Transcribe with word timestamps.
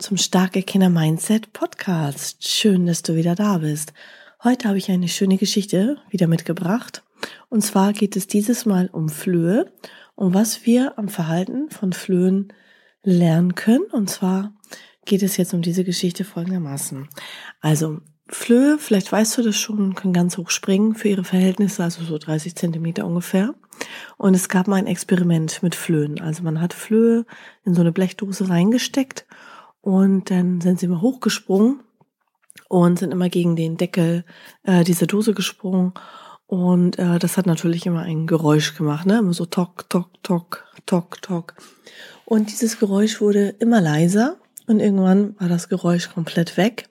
zum 0.00 0.16
Starke 0.16 0.62
Kinder 0.62 0.88
Mindset 0.88 1.52
Podcast. 1.52 2.48
Schön, 2.48 2.86
dass 2.86 3.02
du 3.02 3.16
wieder 3.16 3.34
da 3.34 3.58
bist. 3.58 3.92
Heute 4.42 4.66
habe 4.66 4.78
ich 4.78 4.90
eine 4.90 5.08
schöne 5.08 5.36
Geschichte 5.36 5.98
wieder 6.08 6.26
mitgebracht. 6.26 7.02
Und 7.50 7.60
zwar 7.60 7.92
geht 7.92 8.16
es 8.16 8.26
dieses 8.26 8.64
Mal 8.64 8.88
um 8.90 9.10
Flöhe 9.10 9.70
und 10.14 10.32
was 10.32 10.64
wir 10.64 10.98
am 10.98 11.08
Verhalten 11.08 11.68
von 11.68 11.92
Flöhen 11.92 12.50
lernen 13.02 13.54
können. 13.54 13.84
Und 13.92 14.08
zwar 14.08 14.54
geht 15.04 15.22
es 15.22 15.36
jetzt 15.36 15.52
um 15.52 15.60
diese 15.60 15.84
Geschichte 15.84 16.24
folgendermaßen. 16.24 17.06
Also 17.60 18.00
Flöhe, 18.26 18.78
vielleicht 18.78 19.12
weißt 19.12 19.36
du 19.36 19.42
das 19.42 19.56
schon, 19.56 19.94
können 19.94 20.14
ganz 20.14 20.38
hoch 20.38 20.48
springen 20.48 20.94
für 20.94 21.08
ihre 21.08 21.24
Verhältnisse, 21.24 21.84
also 21.84 22.02
so 22.04 22.16
30 22.16 22.56
Zentimeter 22.56 23.04
ungefähr. 23.04 23.54
Und 24.16 24.34
es 24.34 24.48
gab 24.48 24.66
mal 24.66 24.76
ein 24.76 24.86
Experiment 24.86 25.62
mit 25.62 25.74
Flöhen. 25.74 26.22
Also 26.22 26.42
man 26.42 26.58
hat 26.58 26.72
Flöhe 26.72 27.26
in 27.64 27.74
so 27.74 27.82
eine 27.82 27.92
Blechdose 27.92 28.48
reingesteckt 28.48 29.26
und 29.80 30.30
dann 30.30 30.60
sind 30.60 30.80
sie 30.80 30.86
immer 30.86 31.00
hochgesprungen 31.00 31.80
und 32.68 32.98
sind 32.98 33.12
immer 33.12 33.28
gegen 33.28 33.56
den 33.56 33.76
Deckel 33.76 34.24
äh, 34.62 34.84
dieser 34.84 35.06
Dose 35.06 35.34
gesprungen. 35.34 35.92
Und 36.46 36.98
äh, 36.98 37.18
das 37.18 37.36
hat 37.36 37.46
natürlich 37.46 37.86
immer 37.86 38.02
ein 38.02 38.26
Geräusch 38.26 38.76
gemacht, 38.76 39.06
ne? 39.06 39.18
Immer 39.18 39.32
so 39.32 39.46
tok, 39.46 39.88
tok, 39.88 40.10
tok, 40.22 40.64
tok, 40.84 41.22
tok. 41.22 41.54
Und 42.24 42.50
dieses 42.50 42.78
Geräusch 42.78 43.20
wurde 43.20 43.50
immer 43.60 43.80
leiser 43.80 44.36
und 44.66 44.80
irgendwann 44.80 45.38
war 45.40 45.48
das 45.48 45.68
Geräusch 45.68 46.10
komplett 46.10 46.56
weg. 46.56 46.88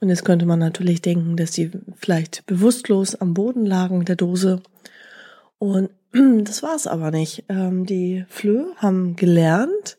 Und 0.00 0.08
jetzt 0.08 0.24
könnte 0.24 0.46
man 0.46 0.58
natürlich 0.58 1.02
denken, 1.02 1.36
dass 1.36 1.50
die 1.50 1.70
vielleicht 1.96 2.46
bewusstlos 2.46 3.14
am 3.14 3.34
Boden 3.34 3.66
lagen 3.66 4.06
der 4.06 4.16
Dose. 4.16 4.62
Und 5.58 5.90
das 6.12 6.62
war 6.62 6.74
es 6.74 6.86
aber 6.86 7.10
nicht. 7.10 7.44
Ähm, 7.48 7.84
die 7.84 8.24
Flöhe 8.28 8.72
haben 8.76 9.14
gelernt, 9.16 9.98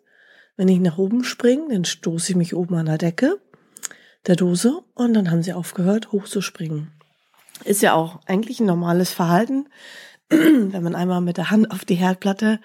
wenn 0.57 0.67
ich 0.67 0.79
nach 0.79 0.97
oben 0.97 1.23
springe, 1.23 1.69
dann 1.69 1.85
stoße 1.85 2.31
ich 2.31 2.35
mich 2.35 2.55
oben 2.55 2.75
an 2.75 2.85
der 2.85 2.97
Decke 2.97 3.39
der 4.27 4.35
Dose 4.35 4.83
und 4.93 5.13
dann 5.13 5.31
haben 5.31 5.43
sie 5.43 5.53
aufgehört, 5.53 6.11
hochzuspringen. 6.11 6.91
Ist 7.63 7.81
ja 7.81 7.93
auch 7.93 8.19
eigentlich 8.25 8.59
ein 8.59 8.65
normales 8.65 9.11
Verhalten, 9.11 9.67
wenn 10.29 10.83
man 10.83 10.95
einmal 10.95 11.21
mit 11.21 11.37
der 11.37 11.51
Hand 11.51 11.71
auf 11.71 11.85
die 11.85 11.95
Herdplatte 11.95 12.59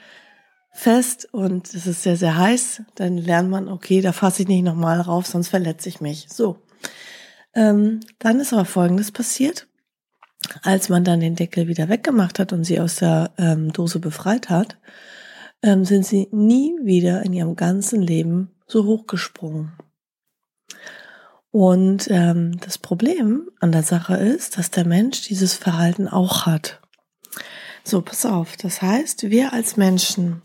fest 0.73 1.28
und 1.33 1.73
es 1.73 1.87
ist 1.87 2.03
sehr, 2.03 2.17
sehr 2.17 2.37
heiß, 2.37 2.83
dann 2.95 3.17
lernt 3.17 3.51
man, 3.51 3.69
okay, 3.69 4.03
da 4.03 4.12
fasse 4.12 4.43
ich 4.43 4.48
nicht 4.48 4.62
nochmal 4.62 5.00
rauf, 5.00 5.27
sonst 5.27 5.48
verletze 5.48 5.89
ich 5.89 6.00
mich. 6.00 6.27
So. 6.28 6.59
Ähm, 7.55 8.00
dann 8.19 8.41
ist 8.41 8.53
aber 8.53 8.67
Folgendes 8.67 9.11
passiert. 9.11 9.67
Als 10.62 10.91
man 10.91 11.03
dann 11.03 11.21
den 11.21 11.34
Deckel 11.34 11.67
wieder 11.67 11.89
weggemacht 11.89 12.39
hat 12.39 12.53
und 12.53 12.65
sie 12.65 12.78
aus 12.78 12.97
der 12.97 13.33
ähm, 13.39 13.73
Dose 13.73 13.98
befreit 13.98 14.50
hat, 14.50 14.77
ähm, 15.67 15.84
sind 15.84 16.06
sie 16.06 16.28
nie 16.31 16.77
wieder 16.83 17.22
in 17.22 17.33
ihrem 17.33 17.56
ganzen 17.56 18.00
Leben 18.00 18.50
so 18.67 18.84
hochgesprungen. 18.84 19.72
Und 21.50 22.09
ähm, 22.11 22.59
das 22.61 22.78
Problem 22.78 23.48
an 23.61 23.72
der 23.72 23.83
Sache 23.83 24.17
ist, 24.17 24.59
dass 24.59 24.70
der 24.70 24.87
Mensch 24.87 25.22
dieses 25.22 25.55
Verhalten 25.55 26.09
auch 26.09 26.47
hat. 26.47 26.81
So, 27.82 28.03
pass 28.03 28.26
auf. 28.26 28.56
Das 28.56 28.82
heißt, 28.82 29.31
wir 29.31 29.53
als 29.53 29.76
Menschen, 29.76 30.43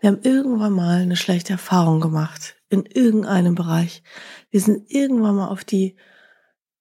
wir 0.00 0.10
haben 0.10 0.20
irgendwann 0.22 0.72
mal 0.72 1.02
eine 1.02 1.16
schlechte 1.16 1.52
Erfahrung 1.52 2.00
gemacht 2.00 2.56
in 2.70 2.84
irgendeinem 2.86 3.54
Bereich. 3.54 4.02
Wir 4.50 4.60
sind 4.60 4.90
irgendwann 4.90 5.36
mal 5.36 5.48
auf 5.48 5.64
die 5.64 5.96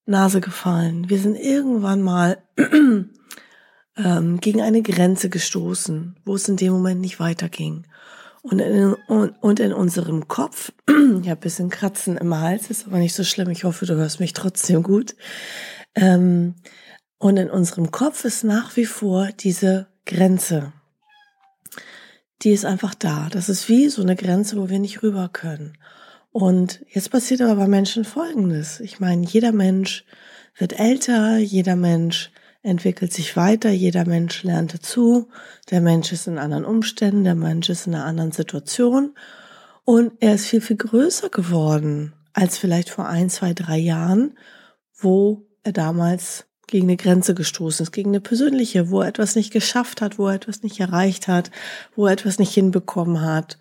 Nase 0.06 0.42
gefallen. 0.42 1.10
Wir 1.10 1.20
sind 1.20 1.36
irgendwann 1.36 2.02
mal 2.02 2.38
ähm, 3.98 4.40
gegen 4.40 4.62
eine 4.62 4.82
Grenze 4.82 5.30
gestoßen, 5.30 6.16
wo 6.26 6.36
es 6.36 6.48
in 6.48 6.58
dem 6.58 6.74
Moment 6.74 7.02
nicht 7.02 7.20
weiterging. 7.20 7.86
Und 8.44 8.60
in, 8.60 8.94
und, 9.42 9.60
in 9.60 9.74
unserem 9.74 10.28
Kopf, 10.28 10.72
ja, 11.24 11.36
bisschen 11.36 11.70
Kratzen 11.70 12.18
im 12.18 12.34
Hals, 12.38 12.70
ist 12.70 12.88
aber 12.88 12.98
nicht 12.98 13.14
so 13.14 13.24
schlimm. 13.24 13.50
Ich 13.50 13.64
hoffe, 13.64 13.86
du 13.86 13.96
hörst 13.96 14.20
mich 14.20 14.34
trotzdem 14.34 14.84
gut. 14.84 15.16
Ähm, 15.96 16.56
und 17.18 17.38
in 17.38 17.50
unserem 17.50 17.92
Kopf 17.92 18.24
ist 18.24 18.44
nach 18.44 18.76
wie 18.78 18.86
vor 18.86 19.30
diese 19.38 19.88
Grenze. 20.06 20.72
Die 22.44 22.52
ist 22.52 22.66
einfach 22.66 22.94
da. 22.94 23.28
Das 23.32 23.50
ist 23.50 23.68
wie 23.68 23.90
so 23.90 24.02
eine 24.02 24.16
Grenze, 24.16 24.58
wo 24.58 24.70
wir 24.70 24.80
nicht 24.80 25.02
rüber 25.02 25.28
können. 25.28 25.78
Und 26.32 26.86
jetzt 26.90 27.10
passiert 27.10 27.42
aber 27.42 27.56
bei 27.56 27.68
Menschen 27.68 28.06
Folgendes. 28.06 28.80
Ich 28.80 29.00
meine, 29.00 29.26
jeder 29.26 29.52
Mensch 29.52 30.06
wird 30.56 30.80
älter, 30.80 31.38
jeder 31.38 31.76
Mensch 31.76 32.32
entwickelt 32.64 33.14
sich 33.14 33.36
weiter, 33.38 33.70
jeder 33.70 34.06
Mensch 34.06 34.44
lernt 34.44 34.74
dazu, 34.74 35.30
der 35.70 35.82
Mensch 35.82 36.12
ist 36.12 36.28
in 36.28 36.38
anderen 36.38 36.66
Umständen, 36.66 37.24
der 37.24 37.36
Mensch 37.36 37.70
ist 37.70 37.88
in 37.88 37.96
einer 37.96 38.06
anderen 38.06 38.32
Situation 38.32 39.16
und 39.86 40.14
er 40.20 40.36
ist 40.36 40.48
viel, 40.48 40.62
viel 40.62 40.78
größer 40.78 41.30
geworden 41.30 42.14
als 42.34 42.58
vielleicht 42.58 42.90
vor 42.90 43.08
ein, 43.08 43.30
zwei, 43.30 43.54
drei 43.54 43.78
Jahren, 43.78 44.38
wo 44.94 45.48
er 45.64 45.72
damals 45.72 46.46
gegen 46.68 46.88
eine 46.88 46.98
Grenze 46.98 47.34
gestoßen 47.34 47.84
ist, 47.84 47.92
gegen 47.92 48.10
eine 48.10 48.20
persönliche, 48.20 48.90
wo 48.90 49.02
er 49.02 49.08
etwas 49.08 49.36
nicht 49.36 49.52
geschafft 49.52 50.02
hat, 50.02 50.20
wo 50.20 50.28
er 50.28 50.36
etwas 50.36 50.62
nicht 50.62 50.80
erreicht 50.80 51.28
hat, 51.28 51.50
wo 51.96 52.06
er 52.06 52.14
etwas 52.14 52.38
nicht 52.38 52.54
hinbekommen 52.54 53.22
hat. 53.22 53.58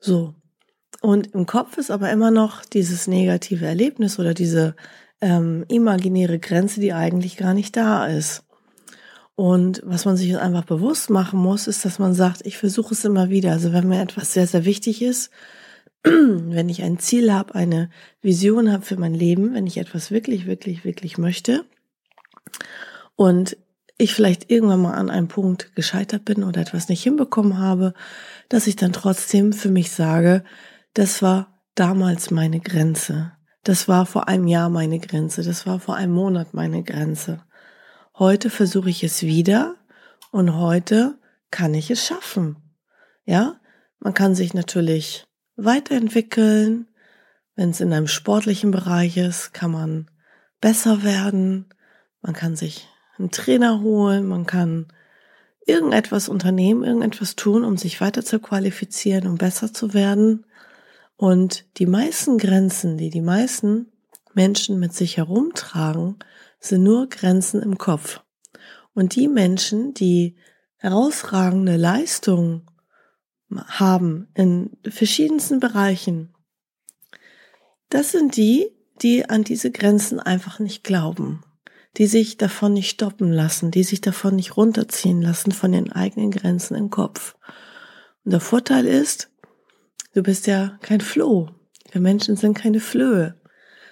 So. 0.00 0.34
Und 1.00 1.28
im 1.28 1.46
Kopf 1.46 1.78
ist 1.78 1.90
aber 1.90 2.10
immer 2.10 2.32
noch 2.32 2.64
dieses 2.64 3.06
negative 3.06 3.64
Erlebnis 3.64 4.18
oder 4.18 4.34
diese 4.34 4.74
ähm, 5.20 5.64
imaginäre 5.68 6.38
Grenze, 6.38 6.80
die 6.80 6.92
eigentlich 6.92 7.36
gar 7.36 7.54
nicht 7.54 7.76
da 7.76 8.06
ist. 8.06 8.44
Und 9.34 9.82
was 9.84 10.04
man 10.04 10.16
sich 10.16 10.36
einfach 10.36 10.64
bewusst 10.64 11.10
machen 11.10 11.38
muss, 11.38 11.68
ist, 11.68 11.84
dass 11.84 12.00
man 12.00 12.12
sagt, 12.12 12.44
ich 12.44 12.58
versuche 12.58 12.94
es 12.94 13.04
immer 13.04 13.30
wieder. 13.30 13.52
Also 13.52 13.72
wenn 13.72 13.88
mir 13.88 14.02
etwas 14.02 14.32
sehr, 14.32 14.46
sehr 14.46 14.64
wichtig 14.64 15.00
ist, 15.00 15.30
wenn 16.02 16.68
ich 16.68 16.82
ein 16.82 16.98
Ziel 16.98 17.32
habe, 17.32 17.54
eine 17.54 17.90
Vision 18.20 18.72
habe 18.72 18.84
für 18.84 18.96
mein 18.96 19.14
Leben, 19.14 19.54
wenn 19.54 19.66
ich 19.66 19.78
etwas 19.78 20.10
wirklich, 20.10 20.46
wirklich, 20.46 20.84
wirklich 20.84 21.18
möchte 21.18 21.64
und 23.14 23.56
ich 23.96 24.14
vielleicht 24.14 24.50
irgendwann 24.50 24.82
mal 24.82 24.94
an 24.94 25.10
einem 25.10 25.28
Punkt 25.28 25.74
gescheitert 25.74 26.24
bin 26.24 26.44
oder 26.44 26.60
etwas 26.60 26.88
nicht 26.88 27.02
hinbekommen 27.02 27.58
habe, 27.58 27.94
dass 28.48 28.68
ich 28.68 28.76
dann 28.76 28.92
trotzdem 28.92 29.52
für 29.52 29.70
mich 29.70 29.90
sage, 29.90 30.44
das 30.94 31.20
war 31.20 31.60
damals 31.74 32.30
meine 32.30 32.60
Grenze. 32.60 33.32
Das 33.64 33.88
war 33.88 34.06
vor 34.06 34.28
einem 34.28 34.46
Jahr 34.46 34.68
meine 34.70 34.98
Grenze. 34.98 35.42
Das 35.42 35.66
war 35.66 35.80
vor 35.80 35.96
einem 35.96 36.12
Monat 36.12 36.54
meine 36.54 36.82
Grenze. 36.82 37.42
Heute 38.18 38.50
versuche 38.50 38.90
ich 38.90 39.04
es 39.04 39.22
wieder 39.22 39.76
und 40.30 40.56
heute 40.56 41.18
kann 41.50 41.74
ich 41.74 41.90
es 41.90 42.04
schaffen. 42.04 42.56
Ja, 43.24 43.60
man 44.00 44.14
kann 44.14 44.34
sich 44.34 44.54
natürlich 44.54 45.26
weiterentwickeln. 45.56 46.88
Wenn 47.54 47.70
es 47.70 47.80
in 47.80 47.92
einem 47.92 48.06
sportlichen 48.06 48.70
Bereich 48.70 49.16
ist, 49.16 49.52
kann 49.52 49.72
man 49.72 50.10
besser 50.60 51.02
werden. 51.02 51.66
Man 52.22 52.34
kann 52.34 52.56
sich 52.56 52.88
einen 53.18 53.30
Trainer 53.30 53.80
holen. 53.80 54.26
Man 54.26 54.46
kann 54.46 54.86
irgendetwas 55.66 56.28
unternehmen, 56.28 56.84
irgendetwas 56.84 57.36
tun, 57.36 57.64
um 57.64 57.76
sich 57.76 58.00
weiter 58.00 58.24
zu 58.24 58.38
qualifizieren, 58.38 59.26
um 59.26 59.36
besser 59.36 59.72
zu 59.72 59.92
werden. 59.92 60.46
Und 61.18 61.66
die 61.78 61.86
meisten 61.86 62.38
Grenzen, 62.38 62.96
die 62.96 63.10
die 63.10 63.20
meisten 63.20 63.90
Menschen 64.34 64.78
mit 64.78 64.94
sich 64.94 65.16
herumtragen, 65.16 66.16
sind 66.60 66.84
nur 66.84 67.08
Grenzen 67.08 67.60
im 67.60 67.76
Kopf. 67.76 68.20
Und 68.94 69.16
die 69.16 69.26
Menschen, 69.26 69.94
die 69.94 70.36
herausragende 70.76 71.76
Leistungen 71.76 72.66
haben 73.50 74.28
in 74.34 74.76
verschiedensten 74.88 75.58
Bereichen, 75.58 76.32
das 77.90 78.12
sind 78.12 78.36
die, 78.36 78.70
die 79.02 79.28
an 79.28 79.42
diese 79.42 79.72
Grenzen 79.72 80.20
einfach 80.20 80.60
nicht 80.60 80.84
glauben, 80.84 81.42
die 81.96 82.06
sich 82.06 82.36
davon 82.36 82.74
nicht 82.74 82.90
stoppen 82.90 83.32
lassen, 83.32 83.72
die 83.72 83.82
sich 83.82 84.00
davon 84.00 84.36
nicht 84.36 84.56
runterziehen 84.56 85.20
lassen 85.20 85.50
von 85.50 85.72
den 85.72 85.90
eigenen 85.90 86.30
Grenzen 86.30 86.76
im 86.76 86.90
Kopf. 86.90 87.34
Und 88.24 88.30
der 88.30 88.40
Vorteil 88.40 88.86
ist, 88.86 89.32
Du 90.18 90.24
bist 90.24 90.48
ja 90.48 90.76
kein 90.82 91.00
Floh. 91.00 91.48
Wir 91.92 92.00
Menschen 92.00 92.34
sind 92.34 92.58
keine 92.58 92.80
Flöhe. 92.80 93.36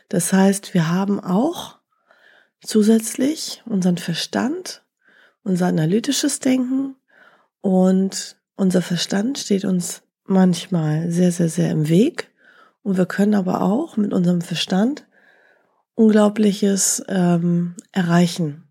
Das 0.09 0.33
heißt, 0.33 0.75
wir 0.75 0.91
haben 0.91 1.21
auch 1.21 1.79
zusätzlich 2.61 3.63
unseren 3.65 3.97
Verstand, 3.97 4.83
unser 5.45 5.67
analytisches 5.67 6.41
Denken 6.41 6.97
und 7.61 8.39
unser 8.57 8.83
Verstand 8.83 9.39
steht 9.39 9.65
uns 9.65 10.03
manchmal 10.25 11.13
sehr, 11.13 11.31
sehr, 11.31 11.49
sehr 11.49 11.71
im 11.71 11.89
Weg 11.89 12.33
Und 12.83 12.97
wir 12.97 13.07
können 13.07 13.37
aber 13.37 13.63
auch 13.63 13.97
mit 13.97 14.13
unserem 14.13 14.41
Verstand 14.41 15.07
Unglaubliches 15.95 17.05
ähm, 17.07 17.77
erreichen. 17.93 18.65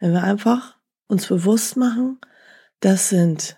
Wenn 0.00 0.14
wir 0.14 0.22
einfach 0.22 0.78
uns 1.06 1.26
bewusst 1.26 1.76
machen, 1.76 2.18
das 2.80 3.10
sind 3.10 3.57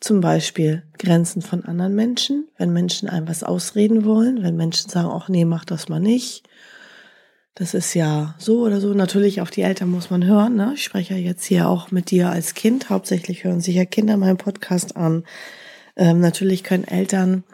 zum 0.00 0.20
Beispiel 0.20 0.82
Grenzen 0.98 1.42
von 1.42 1.64
anderen 1.64 1.94
Menschen, 1.94 2.48
wenn 2.56 2.72
Menschen 2.72 3.08
einem 3.08 3.28
was 3.28 3.42
ausreden 3.42 4.04
wollen, 4.04 4.42
wenn 4.42 4.56
Menschen 4.56 4.88
sagen, 4.88 5.10
ach 5.12 5.28
nee, 5.28 5.44
mach 5.44 5.64
das 5.64 5.88
mal 5.88 6.00
nicht. 6.00 6.48
Das 7.54 7.74
ist 7.74 7.92
ja 7.92 8.34
so 8.38 8.62
oder 8.62 8.80
so. 8.80 8.94
Natürlich 8.94 9.42
auf 9.42 9.50
die 9.50 9.60
Eltern 9.60 9.90
muss 9.90 10.08
man 10.08 10.24
hören. 10.24 10.56
Ne? 10.56 10.72
Ich 10.74 10.84
spreche 10.84 11.14
ja 11.14 11.20
jetzt 11.20 11.44
hier 11.44 11.68
auch 11.68 11.90
mit 11.90 12.10
dir 12.10 12.30
als 12.30 12.54
Kind. 12.54 12.88
Hauptsächlich 12.88 13.44
hören 13.44 13.60
sich 13.60 13.74
ja 13.74 13.84
Kinder 13.84 14.16
meinen 14.16 14.38
Podcast 14.38 14.96
an. 14.96 15.24
Ähm, 15.96 16.20
natürlich 16.20 16.64
können 16.64 16.84
Eltern 16.84 17.44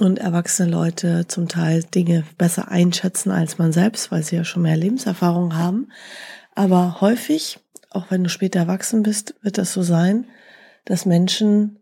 und 0.00 0.18
erwachsene 0.18 0.70
Leute 0.70 1.26
zum 1.28 1.48
Teil 1.48 1.82
Dinge 1.82 2.24
besser 2.38 2.70
einschätzen 2.70 3.30
als 3.30 3.58
man 3.58 3.72
selbst, 3.72 4.10
weil 4.10 4.22
sie 4.22 4.36
ja 4.36 4.44
schon 4.44 4.62
mehr 4.62 4.76
Lebenserfahrung 4.76 5.54
haben. 5.54 5.88
Aber 6.54 7.02
häufig, 7.02 7.58
auch 7.90 8.10
wenn 8.10 8.24
du 8.24 8.30
später 8.30 8.60
erwachsen 8.60 9.02
bist, 9.02 9.34
wird 9.42 9.58
das 9.58 9.74
so 9.74 9.82
sein, 9.82 10.26
dass 10.86 11.04
Menschen 11.04 11.81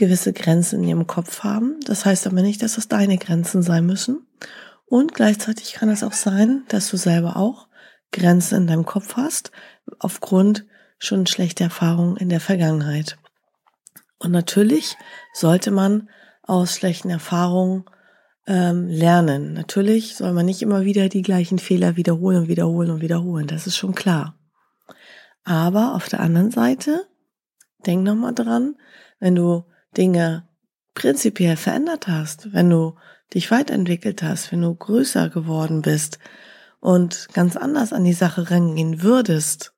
gewisse 0.00 0.32
Grenzen 0.32 0.82
in 0.82 0.88
ihrem 0.88 1.06
Kopf 1.06 1.44
haben. 1.44 1.78
Das 1.84 2.04
heißt 2.04 2.26
aber 2.26 2.42
nicht, 2.42 2.62
dass 2.62 2.74
das 2.74 2.88
deine 2.88 3.18
Grenzen 3.18 3.62
sein 3.62 3.86
müssen. 3.86 4.26
Und 4.86 5.14
gleichzeitig 5.14 5.74
kann 5.74 5.88
es 5.88 6.02
auch 6.02 6.14
sein, 6.14 6.64
dass 6.68 6.90
du 6.90 6.96
selber 6.96 7.36
auch 7.36 7.68
Grenzen 8.10 8.62
in 8.62 8.66
deinem 8.66 8.86
Kopf 8.86 9.16
hast, 9.16 9.52
aufgrund 10.00 10.66
schon 10.98 11.26
schlechter 11.26 11.64
Erfahrungen 11.64 12.16
in 12.16 12.28
der 12.28 12.40
Vergangenheit. 12.40 13.18
Und 14.18 14.32
natürlich 14.32 14.96
sollte 15.32 15.70
man 15.70 16.08
aus 16.42 16.74
schlechten 16.74 17.10
Erfahrungen 17.10 17.84
ähm, 18.46 18.88
lernen. 18.88 19.52
Natürlich 19.52 20.16
soll 20.16 20.32
man 20.32 20.46
nicht 20.46 20.62
immer 20.62 20.82
wieder 20.82 21.08
die 21.08 21.22
gleichen 21.22 21.58
Fehler 21.58 21.96
wiederholen 21.96 22.38
und 22.38 22.48
wiederholen 22.48 22.90
und 22.90 23.00
wiederholen. 23.00 23.46
Das 23.46 23.66
ist 23.66 23.76
schon 23.76 23.94
klar. 23.94 24.34
Aber 25.44 25.94
auf 25.94 26.08
der 26.08 26.20
anderen 26.20 26.50
Seite, 26.50 27.06
denk 27.86 28.02
nochmal 28.02 28.34
dran, 28.34 28.76
wenn 29.20 29.36
du 29.36 29.64
Dinge 29.96 30.48
prinzipiell 30.94 31.56
verändert 31.56 32.08
hast, 32.08 32.52
wenn 32.52 32.70
du 32.70 32.96
dich 33.34 33.50
weiterentwickelt 33.50 34.22
hast, 34.22 34.52
wenn 34.52 34.62
du 34.62 34.74
größer 34.74 35.28
geworden 35.30 35.82
bist 35.82 36.18
und 36.80 37.28
ganz 37.32 37.56
anders 37.56 37.92
an 37.92 38.04
die 38.04 38.12
Sache 38.12 38.50
rangehen 38.50 39.02
würdest, 39.02 39.72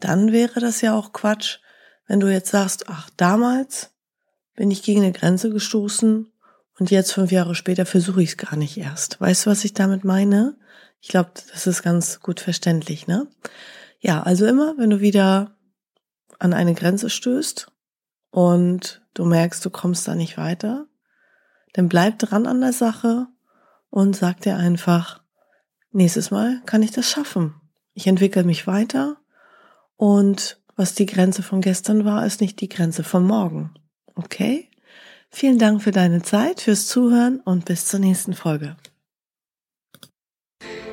dann 0.00 0.32
wäre 0.32 0.60
das 0.60 0.80
ja 0.80 0.94
auch 0.94 1.12
Quatsch, 1.12 1.58
wenn 2.06 2.20
du 2.20 2.30
jetzt 2.30 2.50
sagst, 2.50 2.88
ach, 2.88 3.08
damals 3.16 3.90
bin 4.54 4.70
ich 4.70 4.82
gegen 4.82 5.02
eine 5.02 5.12
Grenze 5.12 5.50
gestoßen 5.50 6.30
und 6.78 6.90
jetzt 6.90 7.12
fünf 7.12 7.30
Jahre 7.30 7.54
später 7.54 7.86
versuche 7.86 8.22
ich 8.22 8.30
es 8.30 8.36
gar 8.36 8.56
nicht 8.56 8.76
erst. 8.76 9.20
Weißt 9.20 9.46
du, 9.46 9.50
was 9.50 9.64
ich 9.64 9.74
damit 9.74 10.04
meine? 10.04 10.56
Ich 11.00 11.08
glaube, 11.08 11.30
das 11.52 11.66
ist 11.66 11.82
ganz 11.82 12.20
gut 12.20 12.40
verständlich, 12.40 13.06
ne? 13.06 13.28
Ja, 14.00 14.22
also 14.22 14.46
immer, 14.46 14.74
wenn 14.78 14.90
du 14.90 15.00
wieder 15.00 15.56
an 16.38 16.52
eine 16.52 16.74
Grenze 16.74 17.08
stößt 17.08 17.68
und 18.34 19.00
du 19.14 19.24
merkst, 19.24 19.64
du 19.64 19.70
kommst 19.70 20.08
da 20.08 20.16
nicht 20.16 20.36
weiter, 20.36 20.88
dann 21.72 21.88
bleib 21.88 22.18
dran 22.18 22.48
an 22.48 22.60
der 22.60 22.72
Sache 22.72 23.28
und 23.90 24.16
sag 24.16 24.40
dir 24.40 24.56
einfach, 24.56 25.22
nächstes 25.92 26.32
Mal 26.32 26.60
kann 26.66 26.82
ich 26.82 26.90
das 26.90 27.08
schaffen. 27.08 27.54
Ich 27.92 28.08
entwickle 28.08 28.42
mich 28.42 28.66
weiter 28.66 29.18
und 29.94 30.60
was 30.74 30.96
die 30.96 31.06
Grenze 31.06 31.44
von 31.44 31.60
gestern 31.60 32.04
war, 32.04 32.26
ist 32.26 32.40
nicht 32.40 32.60
die 32.60 32.68
Grenze 32.68 33.04
von 33.04 33.24
morgen. 33.24 33.72
Okay? 34.16 34.68
Vielen 35.30 35.60
Dank 35.60 35.80
für 35.80 35.92
deine 35.92 36.22
Zeit, 36.22 36.60
fürs 36.60 36.88
Zuhören 36.88 37.38
und 37.38 37.66
bis 37.66 37.86
zur 37.86 38.00
nächsten 38.00 38.34
Folge. 38.34 38.74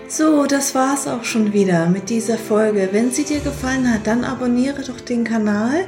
So, 0.08 0.46
das 0.46 0.76
war's 0.76 1.08
auch 1.08 1.24
schon 1.24 1.54
wieder 1.54 1.88
mit 1.88 2.12
dieser 2.12 2.38
Folge. 2.38 2.90
Wenn 2.92 3.10
sie 3.10 3.24
dir 3.24 3.40
gefallen 3.40 3.92
hat, 3.92 4.06
dann 4.06 4.26
abonniere 4.26 4.84
doch 4.84 5.02
den 5.02 5.24
Kanal 5.24 5.88